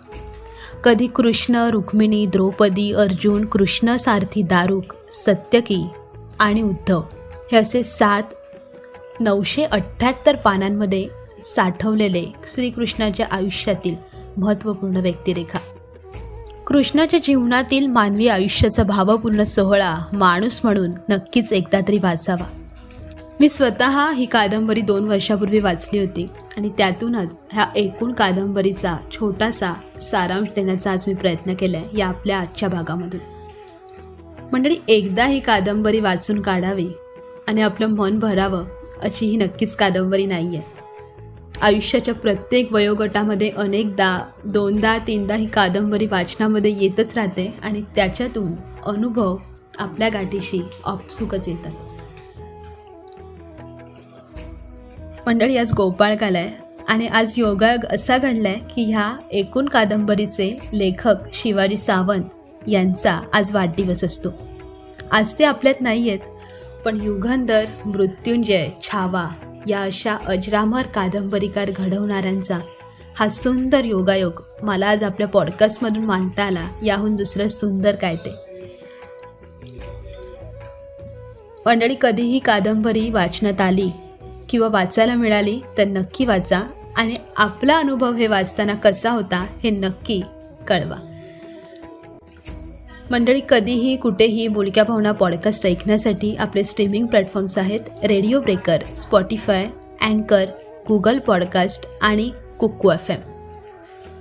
कधी 0.83 1.07
कृष्ण 1.07 1.55
रुक्मिणी 1.55 2.25
द्रौपदी 2.25 2.93
अर्जुन 2.93 3.45
कृष्ण 3.45 3.95
सारथी 3.95 4.41
दारुक 4.41 4.93
सत्यकी 5.13 5.87
आणि 6.39 6.61
उद्धव 6.61 7.01
हे 7.51 7.57
असे 7.57 7.83
सात 7.83 8.23
नऊशे 9.19 9.63
अठ्ठ्याहत्तर 9.63 10.35
पानांमध्ये 10.35 11.07
साठवलेले 11.41 12.25
श्रीकृष्णाच्या 12.47 13.25
आयुष्यातील 13.31 13.95
महत्त्वपूर्ण 14.37 14.97
व्यक्तिरेखा. 14.97 15.59
कृष्णाच्या 16.67 17.19
जीवनातील 17.23 17.87
मानवी 17.87 18.27
आयुष्याचा 18.27 18.83
भावपूर्ण 18.83 19.43
सोहळा 19.43 19.97
माणूस 20.13 20.59
म्हणून 20.63 20.91
नक्कीच 21.09 21.53
एकदा 21.53 21.79
तरी 21.87 21.97
वाचावा. 21.97 22.45
मी 23.39 23.49
स्वतः 23.49 24.11
ही 24.11 24.25
कादंबरी 24.25 24.81
दोन 24.81 25.07
वर्षापूर्वी 25.07 25.59
वाचली 25.59 25.99
होती 25.99 26.25
आणि 26.57 26.69
त्यातूनच 26.77 27.41
ह्या 27.51 27.65
एकूण 27.75 28.13
कादंबरीचा 28.13 28.97
छोटासा 29.11 29.73
सारांश 30.01 30.47
देण्याचा 30.55 30.91
आज 30.91 31.03
मी 31.07 31.13
प्रयत्न 31.13 31.53
केला 31.53 31.77
आहे 31.77 31.97
या 31.97 32.07
आपल्या 32.07 32.39
आजच्या 32.39 32.69
भागामधून. 32.69 33.19
मंडळी 34.53 34.75
एकदा 34.87 35.25
ही 35.25 35.39
कादंबरी 35.39 35.99
वाचून 35.99 36.41
काढावी 36.41 36.87
आणि 37.47 37.61
आपलं 37.61 37.87
मन 37.87 38.19
भरावं 38.19 38.65
अशी 39.01 39.25
ही 39.25 39.37
नक्कीच 39.37 39.75
कादंबरी 39.75 40.25
नाही 40.25 40.47
आहे 40.47 40.80
आयुष्याच्या 41.61 42.13
प्रत्येक 42.13 42.73
वयोगटामध्ये 42.73 43.49
अनेकदा 43.49 44.19
दोनदा 44.45 44.97
तीनदा 44.97 45.35
ही 45.35 45.47
कादंबरी 45.47 46.05
वाचनामध्ये 46.05 46.77
येतच 46.81 47.17
राहते 47.17 47.53
आणि 47.61 47.81
त्याच्यातून 47.95 48.51
अनुभव 48.85 49.37
आपल्या 49.77 50.09
गाठीशी 50.09 50.61
आपसुकच 50.85 51.47
येतात. 51.47 51.71
मंडळी 55.27 55.57
आज 55.57 55.73
गोपाळकाल 55.73 56.35
आहे 56.35 56.51
आणि 56.87 57.07
आज 57.07 57.33
योगायोग 57.37 57.85
असा 57.85 58.17
घडलाय 58.17 58.55
की 58.75 58.83
ह्या 58.83 59.15
एकूण 59.31 59.65
कादंबरीचे 59.65 60.57
लेखक 60.73 61.15
शिवाजी 61.33 61.77
सावंत 61.77 62.23
यांचा 62.67 63.21
आज 63.33 63.55
वाढदिवस 63.55 64.03
असतो. 64.03 64.29
आज 65.11 65.33
ते 65.39 65.43
आपल्यात 65.43 65.81
नाही 65.81 66.09
आहेत 66.09 66.19
पण 66.85 67.01
युगंधर 67.01 67.65
मृत्युंजय 67.85 68.69
छावा 68.81 69.29
या 69.67 69.81
अशा 69.81 70.17
अजरामर 70.27 70.81
कादंबरीकार 70.81 71.71
घडवणाऱ्यांचा 71.75 72.59
हा 73.15 73.29
सुंदर 73.29 73.85
योगायोग 73.85 74.43
मला 74.61 74.87
आज 74.87 75.03
आपल्या 75.03 75.27
पॉडकास्टमधून 75.27 76.03
मांडता 76.03 76.43
आला. 76.43 76.67
याहून 76.83 77.15
दुसरं 77.15 77.47
सुंदर 77.47 77.95
काय 77.95 78.15
ते? 78.15 78.29
मंडळी 81.65 81.95
कधीही 82.01 82.39
कादंबरी 82.39 83.09
वाचण्यात 83.09 83.61
आली 83.61 83.89
किंवा 84.49 84.67
वाचायला 84.67 85.15
मिळाली 85.15 85.61
तर 85.77 85.85
नक्की 85.85 86.25
वाचा 86.25 86.63
आणि 86.95 87.15
आपला 87.37 87.77
अनुभव 87.77 88.13
हे 88.13 88.27
वाचताना 88.27 88.73
कसा 88.73 89.09
होता 89.09 89.45
हे 89.63 89.69
नक्की 89.69 90.21
कळवा. 90.67 91.10
मंडळी 93.11 93.41
कधीही 93.49 93.95
कुठेही 93.97 94.47
बोलक्या 94.47 94.83
भावना 94.83 95.11
पॉडकास्ट 95.11 95.65
ऐकण्यासाठी 95.65 96.35
आपले 96.35 96.63
स्ट्रीमिंग 96.63 97.05
प्लॅटफॉर्म्स 97.07 97.57
आहेत 97.57 97.79
रेडिओ 98.03 98.41
ब्रेकर 98.41 98.77
स्पॉटीफाय 98.95 99.67
अँकर 100.01 100.45
गुगल 100.87 101.19
पॉडकास्ट 101.19 101.85
आणि 102.01 102.31
कुक्कू 102.59 102.91
एफ 102.91 103.11
एम 103.11 103.19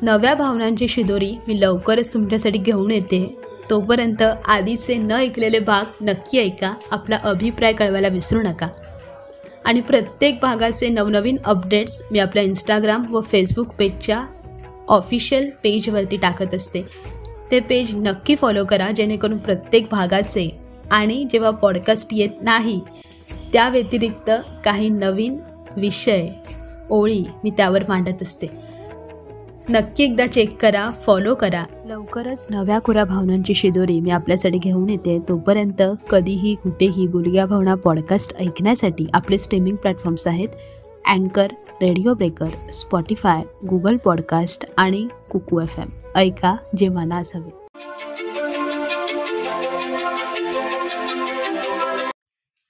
नव्या 0.03 0.35
भावनांची 0.35 0.89
शिदोरी 0.89 1.33
मी 1.49 1.61
लवकरच 1.61 2.13
तुमच्यासाठी 2.13 2.59
घेऊन 2.59 2.91
येते. 2.91 3.37
तोपर्यंत 3.71 4.23
आधीचे 4.47 4.95
न 4.95 5.11
ऐकलेले 5.11 5.59
भाग 5.59 5.85
नक्की 6.01 6.39
ऐका 6.39 6.75
आपला 6.91 7.19
अभिप्राय 7.25 7.73
कळवायला 7.73 8.09
विसरू 8.09 8.43
नका. 8.43 8.69
आणि 9.65 9.81
प्रत्येक 9.81 10.39
भागाचे 10.43 10.89
नवनवीन 10.89 11.37
अपडेट्स 11.45 12.03
मी 12.11 12.19
आपल्या 12.19 12.43
इंस्टाग्राम 12.43 13.15
व 13.15 13.21
फेसबुक 13.21 13.69
पेजच्या 13.79 14.25
ऑफिशियल 14.89 15.51
पेजवरती 15.63 16.17
टाकत 16.17 16.55
असते. 16.55 16.83
ते 17.51 17.61
पेज 17.61 17.95
नक्की 17.95 18.37
फॉलो 18.37 18.65
करा 18.65 18.91
जेणेकरून 18.91 19.39
प्रत्येक 19.39 19.87
भागाचे 19.91 20.61
आणि 20.91 21.25
जेव्हा 21.33 21.51
पॉडकास्ट 21.51 22.09
येत 22.13 22.29
नाही 22.43 22.81
त्या 23.53 23.69
व्यतिरिक्त 23.69 24.31
काही 24.65 24.89
नवीन 24.89 25.39
विषय 25.77 26.29
ओळी 26.91 27.25
मी 27.45 27.51
त्यावर 27.51 27.83
मांडत 27.89 28.23
असते. 28.23 28.47
नक्की 29.69 30.05
एकदा 30.05 30.27
चेक 30.27 30.57
करा 30.63 30.91
फॉलो 30.91 31.35
करा. 31.35 31.65
लवकरच 31.87 32.47
नव्या 32.51 32.79
खुऱ्या 32.85 33.05
भावनांची 33.05 33.55
शिदोरी 33.55 34.01
मी 34.01 34.11
आपल्यासाठी 34.11 34.59
घेऊन 34.59 34.91
येते. 34.91 35.19
तोपर्यंत 35.29 35.83
कधीही 36.11 36.55
कुठेही 36.55 37.07
बुलग्या 37.07 37.47
भावना 37.47 37.75
पॉडकास्ट 37.75 38.37
ऐकण्यासाठी 38.41 39.07
आपले 39.15 39.39
स्ट्रीमिंग 39.39 39.77
प्लॅटफॉर्म्स 39.77 40.27
आहेत. 40.27 40.49
अँकर 41.07 41.47
Radio 41.71 42.15
Breaker 42.15 42.71
Spotify 42.73 43.43
Google 43.69 43.97
Podcast 43.97 44.65
आणि 44.77 45.09
कुकू 45.31 45.61
एफ 45.61 45.79
एम. 45.79 45.89
ऐका 46.17 46.57
जे 46.79 46.89
मनास 46.89 47.31
हवे. 47.35 47.67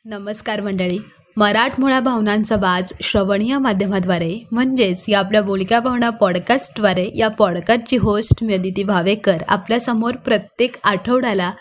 नमस्कार 0.05 0.61
मंडळी. 0.61 0.99
मराठमोळ्या 1.37 2.01
भावनांचा 2.01 2.57
बाज 2.57 2.93
श्रवणीय 3.03 3.59
माध्यमाद्वारे 3.59 4.45
म्हणजेच 4.53 5.05
या 5.09 5.19
आपल्या 5.19 5.43
बोलक्या 5.43 5.81
भावना 5.81 6.11
पॉडकास्टद्वारे 6.11 7.11
या 7.15 7.29
पॉडकास्टची 7.29 7.97
होस्ट 7.97 8.45
मी 8.45 8.55
अदिती 8.55 8.83
भावेकर 8.83 9.43
आपल्यासमोर 9.49 10.17
प्रत्येक 10.17 10.77
आठवड्याला 10.85 11.53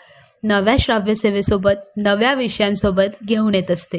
नव्या 0.42 0.76
श्राव्य 0.78 1.14
सेवेसोबत 1.14 1.92
नव्या 1.96 2.34
विषयांसोबत 2.34 3.24
घेऊन 3.26 3.54
येत 3.54 3.70
असते. 3.70 3.98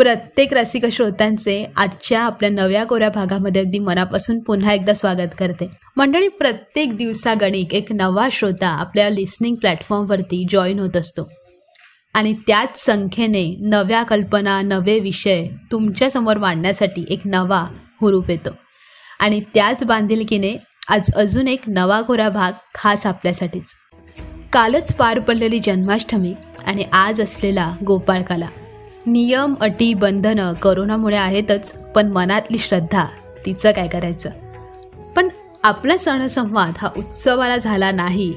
प्रत्येक 0.00 0.54
रसिक 0.54 0.86
श्रोत्यांचे 0.86 1.66
आजच्या 1.76 2.20
आपल्या 2.20 2.50
नव्या 2.50 2.84
कोऱ्या 2.84 3.08
भागामध्ये 3.08 3.62
अगदी 3.62 3.78
मनापासून 3.78 4.38
पुन्हा 4.38 4.72
एकदा 4.72 4.94
स्वागत 4.94 5.28
करते. 5.38 5.70
मंडळी 5.96 6.28
प्रत्येक 6.28 6.96
दिवसागणिक 6.96 7.74
एक 7.74 7.92
नवा 7.92 8.28
श्रोता 8.32 8.68
आपल्या 8.68 9.10
लिस्निंग 9.10 9.54
प्लॅटफॉर्मवरती 9.54 10.46
जॉईन 10.50 10.78
होत 10.78 10.96
असतो. 10.96 11.30
आणि 12.14 12.32
त्याच 12.32 12.84
संख्येने 12.84 13.56
नव्या 13.60 14.02
कल्पना 14.02 14.62
नवे 14.62 14.98
विषय 14.98 15.44
तुमच्यासमोर 15.72 16.38
मांडण्यासाठी 16.38 17.04
एक 17.08 17.20
नवा 17.24 17.66
हुरूप 18.00 18.30
येतो. 18.30 18.50
आणि 19.20 19.40
त्याच 19.54 19.84
बांधिलकीने 19.84 20.56
आज 20.88 21.14
अजून 21.14 21.48
एक 21.48 21.60
नवा 21.66 22.00
कोरा 22.00 22.28
भाग 22.28 22.52
खास 22.74 23.06
आपल्यासाठीच. 23.06 23.64
कालच 24.52 24.94
पार 24.94 25.18
पडलेली 25.18 25.58
जन्माष्टमी 25.58 26.34
आणि 26.66 26.84
आज 26.92 27.20
असलेला 27.20 27.76
गोपाळकाला. 27.86 28.48
नियम 29.12 29.54
अटी 29.60 29.94
बंधनं 29.94 30.52
करोनामुळे 30.52 31.16
आहेतच 31.16 31.72
पण 31.72 32.06
मनातली 32.06 32.58
श्रद्धा 32.58 33.04
तिचं 33.46 33.72
काय 33.72 33.88
करायचं? 33.88 34.30
पण 35.16 35.28
आपला 35.62 35.96
सणसंवाद 35.96 36.72
हा 36.78 36.88
उत्सवाला 36.96 37.56
झाला 37.56 37.90
नाही 37.90 38.34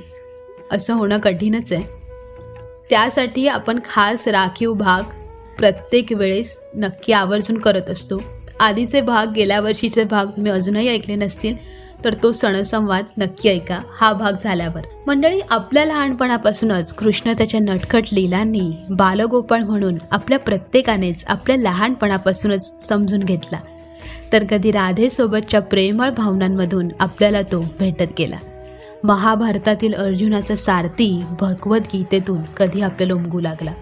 असं 0.71 0.93
होणं 0.93 1.17
कठीणच 1.17 1.73
आहे. 1.73 1.83
त्यासाठी 2.89 3.47
आपण 3.47 3.79
खास 3.89 4.27
राखीव 4.27 4.73
भाग 4.73 5.01
प्रत्येक 5.57 6.11
वेळेस 6.11 6.57
नक्की 6.75 7.13
आवर्जून 7.13 7.57
करत 7.57 7.89
असतो. 7.89 8.21
आधीचे 8.59 9.01
भाग 9.01 9.31
गेल्या 9.31 9.59
वर्षीचे 9.59 10.03
भाग 10.03 10.25
तुम्ही 10.25 10.51
अजूनही 10.51 10.89
ऐकले 10.89 11.15
नसतील 11.15 11.55
तर 12.05 12.13
तो 12.23 12.31
सणसंवाद 12.31 13.05
नक्की 13.17 13.49
ऐका. 13.49 13.79
हा 14.01 14.13
भाग 14.13 14.31
झाल्यावर. 14.43 14.81
मंडळी 15.07 15.39
आपल्या 15.49 15.85
लहानपणापासूनच 15.85 16.93
कृष्ण 16.93 17.33
त्याच्या 17.33 17.59
नटखट 17.59 18.03
लीलांनी 18.11 18.71
बालगोपाळ 18.89 19.59
म्हणून 19.59 19.95
आपल्या 20.11 20.39
प्रत्येकानेच 20.39 21.25
आपल्या 21.27 21.57
लहानपणापासूनच 21.57 22.87
समजून 22.87 23.19
घेतला. 23.19 23.59
तर 24.33 24.43
कधी 24.43 24.71
राधेसोबतच्या 24.71 25.61
प्रेमळ 25.61 26.09
भावनांमधून 26.09 26.89
आपल्याला 26.99 27.41
तो 27.41 27.65
भेटत 27.79 28.13
गेला. 28.19 28.37
महाभारतातील 29.03 29.93
अर्जुनाचा 29.93 30.55
सारथी 30.55 31.23
भगवद्गीतेतून 31.39 32.41
कधी 32.41 32.81
आपल्याला 32.81 33.13
उमगू 33.13 33.39
लागला. 33.39 33.73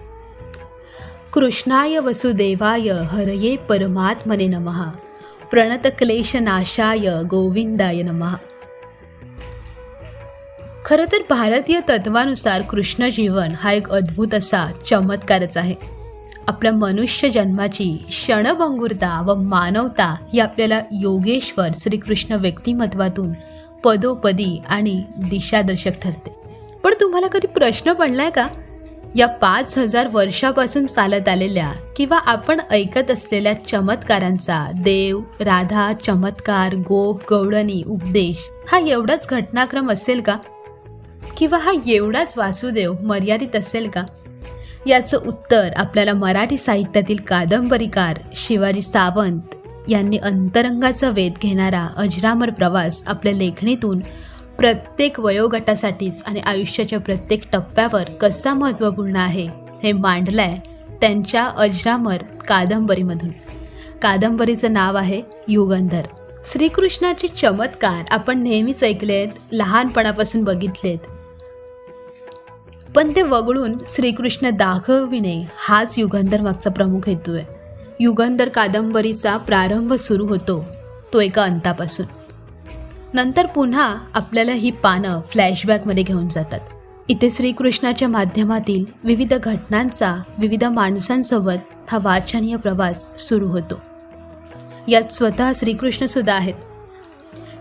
कृष्णाय 1.34 2.00
वसुदेवाय 2.00 2.90
हरये 2.90 3.58
परमात्मने 3.58 4.48
नमहा 4.48 4.92
प्रणत 5.51 5.88
गोविंदाय 7.29 8.01
नमः. 8.01 8.36
खरं 10.86 11.05
तर 11.12 11.17
भारतीय 11.29 11.79
तत्वानुसार 11.89 12.62
कृष्ण 12.62 13.10
जीवन 13.10 13.48
हा 13.51 13.72
एक 13.72 13.89
अद्भुत 13.89 14.34
असा 14.34 14.72
चमत्कारच 14.86 15.58
आहे. 15.58 15.75
आपल्या 16.48 16.72
मनुष्य 16.72 17.29
जन्माची 17.29 18.05
क्षणभंगुरता 18.10 19.22
व 19.22 19.36
मानवता 19.36 20.15
ही 20.34 20.39
आपल्याला 20.39 20.81
योगेश्वर 20.91 21.67
श्रीकृष्ण 21.75 22.34
व्यक्तिमत्वातून 22.34 23.34
पदोपदी 23.84 24.62
आणि 24.70 25.03
दिशादर्शक 25.17 25.91
ठरते. 26.01 26.36
पण 26.84 26.93
तुम्हाला 27.01 27.27
कधी 27.27 27.48
प्रश्न 27.48 27.93
पडलाय 27.93 28.29
का? 28.29 28.48
या 29.15 29.27
पाच 29.27 29.77
हजार 29.77 30.08
वर्षापासून 30.12 30.86
चालत 30.86 31.27
आलेल्या 31.27 31.72
किंवा 31.98 32.18
आपण 32.18 32.62
ऐकत 32.72 33.12
असलेल्या 33.12 33.53
चमत्कारांचा 33.68 34.72
देव 34.84 35.20
राधा 35.39 35.94
चमत्कार 35.94 36.75
गोप 36.75 37.22
गौडणी 37.30 37.84
उपदेश 37.88 38.50
हा 38.72 38.80
एवढाच 38.80 39.27
घटनाक्रम 39.30 39.91
असेल 39.91 40.22
का? 40.22 40.38
किंवा 41.38 41.58
हा 41.58 41.72
एवढाच 41.88 42.34
वासुदेव 42.38 42.94
मर्यादित 43.03 43.56
असेल 43.56 43.89
का? 43.89 44.03
याचं 44.88 45.18
उत्तर 45.27 45.70
आपल्याला 45.75 46.13
मराठी 46.13 46.58
साहित्यातील 46.58 47.18
कादंबरीकार 47.18 48.20
शिवाजी 48.36 48.82
सावंत 48.82 49.56
यांनी 49.88 50.18
अंतरंगाचा 50.18 51.10
वेध 51.10 51.34
घेणारा 51.41 51.88
अजरामर 51.98 52.50
प्रवास 52.50 53.03
आपल्या 53.08 53.34
लेखणीतून 53.34 54.00
प्रत्येक 54.62 55.20
वयोगटासाठीच 55.20 56.24
आणि 56.25 56.39
आयुष्याच्या 56.39 57.00
प्रत्येक 57.00 57.44
टप्प्यावर 57.51 58.03
कसा 58.03 58.53
महत्त्वपूर्ण 58.53 59.15
आहे 59.15 59.48
हे 59.84 59.91
मांडलंय 59.91 60.58
त्यांच्या 61.01 61.46
अजरामर 61.46 62.18
कादंबरीमधून. 62.48 63.30
कादंबरीचं 64.01 64.74
नाव 64.74 64.96
आहे 64.96 65.22
युगंधर. 65.48 66.01
श्रीकृष्णाचे 66.46 67.27
चमत्कार 67.27 68.03
आपण 68.12 68.39
नेहमीच 68.39 68.84
ऐकलेत 68.84 69.27
लहानपणापासून 69.51 70.44
बघितलेत. 70.44 71.00
पण 72.96 73.12
ते 73.15 73.22
वगळून 73.22 73.74
श्रीकृष्ण 73.88 74.50
दाखविणे 74.50 75.41
हाच 75.58 76.00
युगंधर 76.00 76.41
मागचा 76.41 76.70
प्रमुख 76.70 77.10
हेतू 77.10 77.36
आहे. 77.36 77.46
युगंधर 78.00 78.50
कादंबरीचा 78.50 79.38
प्रारंभ 79.38 79.94
सुरू 79.94 80.25
होतो 80.25 80.65
तो 81.13 81.20
एका 81.20 81.44
अंतापासून. 81.44 82.21
नंतर 83.13 83.46
पुन्हा 83.46 83.96
आपल्याला 84.13 84.51
ही 84.51 84.72
पानं 84.72 85.22
फ्लॅशबॅकमध्ये 85.30 86.03
घेऊन 86.03 86.27
जातात. 86.27 86.60
इथे 87.10 87.30
श्रीकृष्णाच्या 87.30 88.08
माध्यमातील 88.08 88.86
विविध 89.03 89.34
घटनांचा 89.34 90.15
विविध 90.38 90.63
माणसांसोबत 90.63 91.91
हा 91.91 91.98
वाचनीय 92.03 92.56
प्रवास 92.56 93.06
सुरू 93.18 93.48
होतो. 93.48 93.82
यात 94.88 95.12
स्वतः 95.12 95.51
श्रीकृष्ण 95.56 96.06
सुद्धा 96.06 96.34
आहेत. 96.34 96.53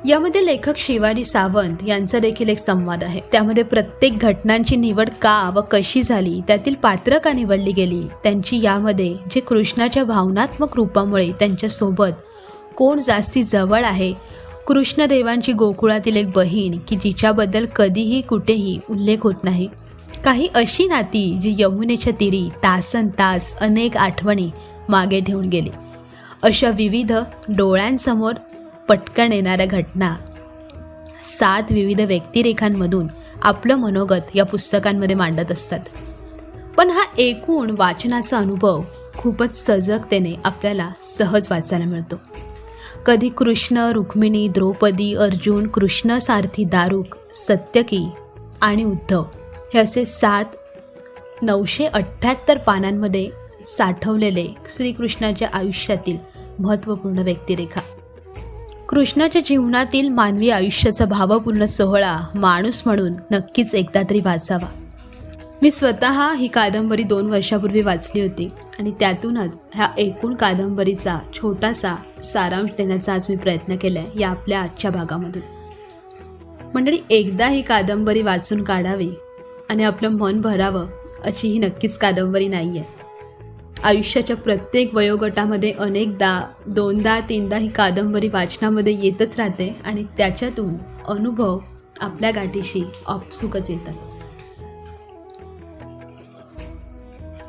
यामध्ये 0.06 0.46
लेखक 0.46 0.76
शिवाजी 0.76 1.24
सावंत 1.24 1.76
यांचा 1.86 2.18
देखील 2.18 2.48
एक 2.48 2.58
संवाद 2.58 3.04
आहे. 3.04 3.20
त्यामध्ये 3.32 3.64
प्रत्येक 3.64 4.18
घटनांची 4.18 4.76
निवड 4.76 5.08
का 5.22 5.50
व 5.54 5.60
कशी 5.70 6.02
झाली 6.02 6.40
त्यातील 6.48 6.74
पात्र 6.74 7.18
का 7.18 7.32
निवडली 7.32 7.72
गेली 7.72 8.02
त्यांची 8.22 8.60
यामध्ये 8.62 9.14
जे 9.30 9.40
कृष्णाच्या 9.40 10.04
भावनात्मक 10.04 10.76
रूपामुळे 10.76 11.30
त्यांच्यासोबत 11.32 12.22
कोण 12.76 12.98
जास्ती 12.98 13.42
जवळ 13.42 13.84
आहे 13.84 14.14
कृष्णदेवांची 14.66 15.52
गोकुळातील 15.52 16.16
एक 16.16 16.30
बहीण 16.30 16.78
की 16.88 16.96
जिच्याबद्दल 16.96 17.66
कधीही 17.76 18.20
कुठेही 18.20 18.80
उल्लेख 18.90 19.16
होत 19.20 19.34
नाही. 19.44 19.68
काही 20.24 20.48
अशी 20.54 20.86
नाती 20.86 21.38
जी 21.42 21.54
यमुनेच्या 21.58 22.12
तिरी 22.20 22.48
तासन 22.56 23.08
तास 23.08 23.58
अनेक 23.58 23.96
आठवणी 23.96 24.50
मागे 24.88 25.20
ठेवून 25.20 25.44
गेली. 25.44 25.70
अशा 26.42 26.70
विविध 26.70 27.12
डोळ्यांसमोर 27.48 28.34
पटकन 28.88 29.32
येणाऱ्या 29.32 29.66
घटना. 29.66 30.16
सात 31.24 31.62
विविध 31.70 32.00
व्यक्तिरेखांमधून 32.00 33.06
आपलं 33.42 33.74
मनोगत 33.74 34.36
या 34.36 34.44
पुस्तकांमध्ये 34.44 35.16
मांडत 35.16 35.52
असतात. 35.52 35.80
पण 36.76 36.90
हा 36.90 37.04
एकूण 37.18 37.74
वाचनाचा 37.78 38.38
अनुभव 38.38 38.82
खूपच 39.14 39.66
सजगतेने 39.66 40.34
आपल्याला 40.44 40.90
सहज 41.00 41.48
वाचायला 41.50 41.84
मिळतो. 41.84 42.16
कधी 43.06 43.28
कृष्ण 43.28 43.76
रुक्मिणी 43.76 44.48
द्रौपदी 44.48 45.14
अर्जुन 45.14 45.66
कृष्ण 45.66 46.18
सारथी 46.18 46.64
दारुक 46.64 47.06
सत्यकी 47.34 48.08
आणि 48.60 48.84
उद्धव. 48.84 49.24
हे 49.74 49.78
असे 49.78 50.04
सात 50.04 50.44
नऊशे 51.42 51.86
अठ्ठ्याहत्तर 51.86 52.58
पानांमध्ये 52.58 53.30
साठवलेले 53.62 54.46
श्रीकृष्णाच्या 54.76 55.48
आयुष्यातील 55.52 56.16
महत्त्वपूर्ण 56.58 57.18
व्यक्तिरेखा. 57.18 57.80
कृष्णाच्या 58.88 59.42
जीवनातील 59.44 60.08
मानवी 60.08 60.50
आयुष्याचा 60.50 61.04
भावपूर्ण 61.04 61.64
सोहळा 61.64 62.18
माणूस 62.34 62.82
म्हणून 62.86 63.12
नक्कीच 63.30 63.74
एकदा 63.74 64.02
तरी 64.10 64.20
वाचावा. 64.20 64.89
मी 65.62 65.70
स्वतः 65.70 66.32
ही 66.32 66.48
कादंबरी 66.48 67.02
दोन 67.02 67.30
वर्षापूर्वी 67.30 67.82
वाचली 67.82 68.20
होती 68.20 68.48
आणि 68.78 68.92
त्यातूनच 69.00 69.62
ह्या 69.74 69.88
एकूण 69.98 70.34
कादंबरीचा 70.34 71.18
छोटासा 71.34 71.94
सारांश 72.22 72.70
देण्याचा 72.78 73.14
आज 73.14 73.26
मी 73.28 73.36
प्रयत्न 73.36 73.76
केला 73.76 74.00
आहे 74.00 74.20
या 74.20 74.28
आपल्या 74.28 74.60
आजच्या 74.60 74.90
भागामधून. 74.90 75.42
मंडळी 76.74 76.98
एकदा 77.10 77.48
ही 77.48 77.62
कादंबरी 77.62 78.22
वाचून 78.22 78.62
काढावी 78.64 79.10
आणि 79.70 79.84
आपलं 79.84 80.08
मन 80.08 80.40
भरावं 80.40 80.86
अशी 81.24 81.48
ही 81.48 81.58
नक्कीच 81.58 81.98
कादंबरी 81.98 82.48
नाही 82.48 82.78
आहे 82.78 82.98
आयुष्याच्या 83.84 84.36
प्रत्येक 84.36 84.94
वयोगटामध्ये 84.94 85.72
अनेकदा 85.72 86.42
दोनदा 86.66 87.20
तीनदा 87.20 87.56
ही 87.56 87.68
कादंबरी 87.68 88.28
वाचनामध्ये 88.28 88.98
येतच 89.02 89.38
राहते 89.38 89.76
आणि 89.84 90.04
त्याच्यातून 90.18 90.74
अनुभव 91.08 91.58
आपल्या 92.00 92.30
गाठीशी 92.30 92.82
आपसुकच 93.06 93.70
येतात. 93.70 93.94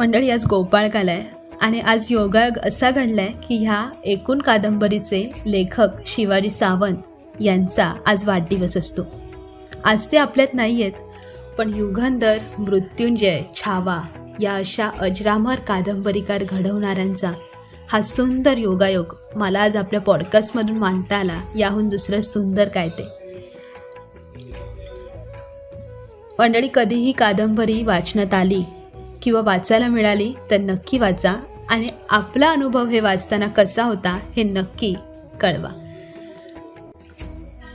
मंडळी 0.02 0.30
आज 0.30 0.46
गोपाळकाला 0.46 1.12
आहे 1.12 1.24
आणि 1.62 1.80
आज 1.80 2.08
योगायोग 2.10 2.58
असा 2.68 2.92
घडलाय 2.92 3.28
की 3.28 3.58
ह्या 3.58 3.90
एकूण 4.06 4.40
कादंबरीचे 4.40 5.32
लेखक 5.46 5.88
शिवाजी 6.06 6.50
सावंत 6.50 6.96
यांचा 7.40 7.94
आज 8.06 8.28
वाढदिवस 8.28 8.78
असतो. 8.78 9.02
आज 9.84 10.08
ते 10.12 10.18
आपल्यात 10.18 10.54
नाही 10.54 10.82
आहेत 10.82 10.92
पण 11.58 11.74
युगंधर 11.76 12.38
मृत्युंजय 12.58 13.42
छावा 13.56 14.02
या 14.40 14.54
अशा 14.54 14.90
अजरामर 15.00 15.56
कादंबरीकार 15.56 16.44
घडवणाऱ्यांचा 16.50 17.32
हा 17.92 18.02
सुंदर 18.02 18.58
योगायोग 18.58 19.16
मला 19.36 19.60
आज 19.60 19.78
आपल्या 19.78 20.02
पॉडकास्टमधून 20.02 20.78
मांडता 20.78 21.18
आला. 21.18 21.42
याहून 21.58 21.90
दुसरं 21.90 22.22
सुंदर 22.22 22.68
काय 22.68 22.90
ते? 22.90 23.08
मंडळी 26.40 26.70
कधीही 26.74 27.12
कादंबरी 27.12 27.84
वाचण्यात 27.84 28.34
आली 28.34 28.64
किंवा 29.22 29.42
वाचायला 29.42 29.88
मिळाली 29.88 30.34
तर 30.52 30.58
नक्की 30.58 30.98
वाचा 30.98 31.36
आणि 31.70 31.88
आपला 32.10 32.52
अनुभव 32.52 32.86
हे 32.86 33.00
वाचताना 33.00 33.48
कसा 33.48 33.84
होता 33.84 34.20
हे 34.38 34.44
नक्की 34.44 34.94
कळवा. 35.42 35.70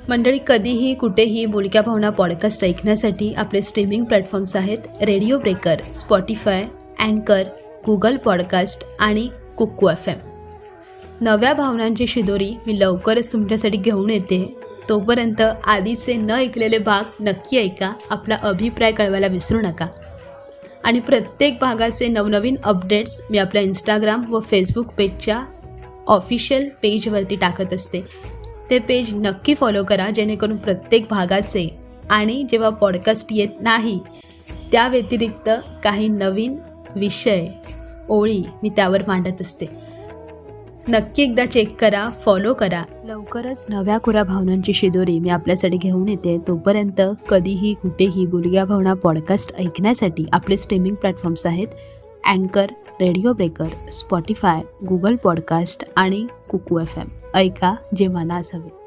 मंडळी 0.08 0.38
कधीही 0.46 0.94
कुठेही 0.94 1.46
बोलक्या 1.46 1.82
भावना 1.82 2.10
पॉडकास्ट 2.10 2.64
ऐकण्यासाठी 2.64 3.34
आपले 3.34 3.62
स्ट्रीमिंग 3.62 4.04
प्लॅटफॉर्म्स 4.04 4.56
आहेत 4.56 4.78
रेडिओ 5.02 5.38
ब्रेकर 5.38 5.80
स्पॉटीफाय 5.92 6.64
अँकर 6.98 7.44
गुगल 7.86 8.16
पॉडकास्ट 8.16 8.84
आणि 9.00 9.28
कुक्कू 9.56 9.88
एफ 9.88 10.08
एम 10.08 10.18
नव्या 11.20 11.54
भावनांची 11.54 12.06
शिदोरी 12.06 12.54
मी 12.66 12.80
लवकरच 12.80 13.32
तुमच्यासाठी 13.32 13.78
घेऊन 13.78 14.10
येते. 14.10 14.56
तोपर्यंत 14.88 15.40
आधीचे 15.64 16.14
न 16.14 16.30
ऐकलेले 16.30 16.78
भाग 16.78 17.22
नक्की 17.22 17.58
ऐका 17.58 17.92
आपला 18.10 18.36
अभिप्राय 18.42 18.92
कळवायला 18.92 19.26
विसरू 19.26 19.60
नका. 19.60 19.86
आणि 20.86 21.00
प्रत्येक 21.00 21.58
भागाचे 21.60 22.08
नवनवीन 22.08 22.56
अपडेट्स 22.64 23.20
मी 23.30 23.38
आपल्या 23.38 23.62
इंस्टाग्राम 23.62 24.34
व 24.34 24.40
फेसबुक 24.40 24.86
पेजच्या 24.98 25.44
ऑफिशियल 26.06 26.68
पेजवरती 26.82 27.36
टाकत 27.36 27.72
असते. 27.72 28.00
ते 28.70 28.78
पेज 28.78 29.14
नक्की 29.14 29.54
फॉलो 29.54 29.84
करा 29.84 30.10
जेणेकरून 30.10 30.56
प्रत्येक 30.56 31.06
भागाचे 31.10 31.78
आणि 32.10 32.44
जेव्हा 32.50 32.68
पॉडकास्ट 32.68 33.28
येत 33.30 33.48
नाही 33.60 33.98
त्या 34.72 34.88
व्यतिरिक्त 34.88 35.50
काही 35.84 36.08
नवीन 36.08 36.58
विषय 36.96 37.46
ओळी 38.08 38.42
मी 38.62 38.68
त्यावर 38.68 39.02
मांडत 39.06 39.40
असते. 39.40 39.66
नक्की 40.88 41.22
एकदा 41.22 41.46
चेक 41.46 41.80
करा 41.80 42.10
फॉलो 42.10 42.54
करा. 42.54 42.82
लवकरच 43.04 43.66
नव्या 43.68 43.98
खुऱ्या 44.02 44.22
भावनांची 44.22 44.72
शिदोरी 44.72 45.18
मी 45.18 45.28
आपल्यासाठी 45.28 45.76
घेऊन 45.76 46.08
येते. 46.08 46.38
तोपर्यंत 46.48 47.00
कधीही 47.28 47.74
कुठेही 47.74 48.26
बुलग्या 48.26 48.64
भावना 48.64 48.94
पॉडकास्ट 48.94 49.52
ऐकण्यासाठी 49.58 50.26
आपले 50.32 50.56
स्ट्रीमिंग 50.56 50.94
प्लॅटफॉर्म्स 50.94 51.46
आहेत 51.46 51.68
अँकर 52.26 52.66
Radio 53.00 53.32
Breaker 53.32 53.90
Spotify 53.92 54.86
Google 54.86 55.16
Podcast 55.16 55.84
आणि 55.96 56.26
कुकू 56.48 56.78
एफ 56.78 56.98
एम 56.98 57.06
ऐका 57.34 57.74
जे 57.96 58.08
मनास 58.08 58.50
हवे. 58.54 58.76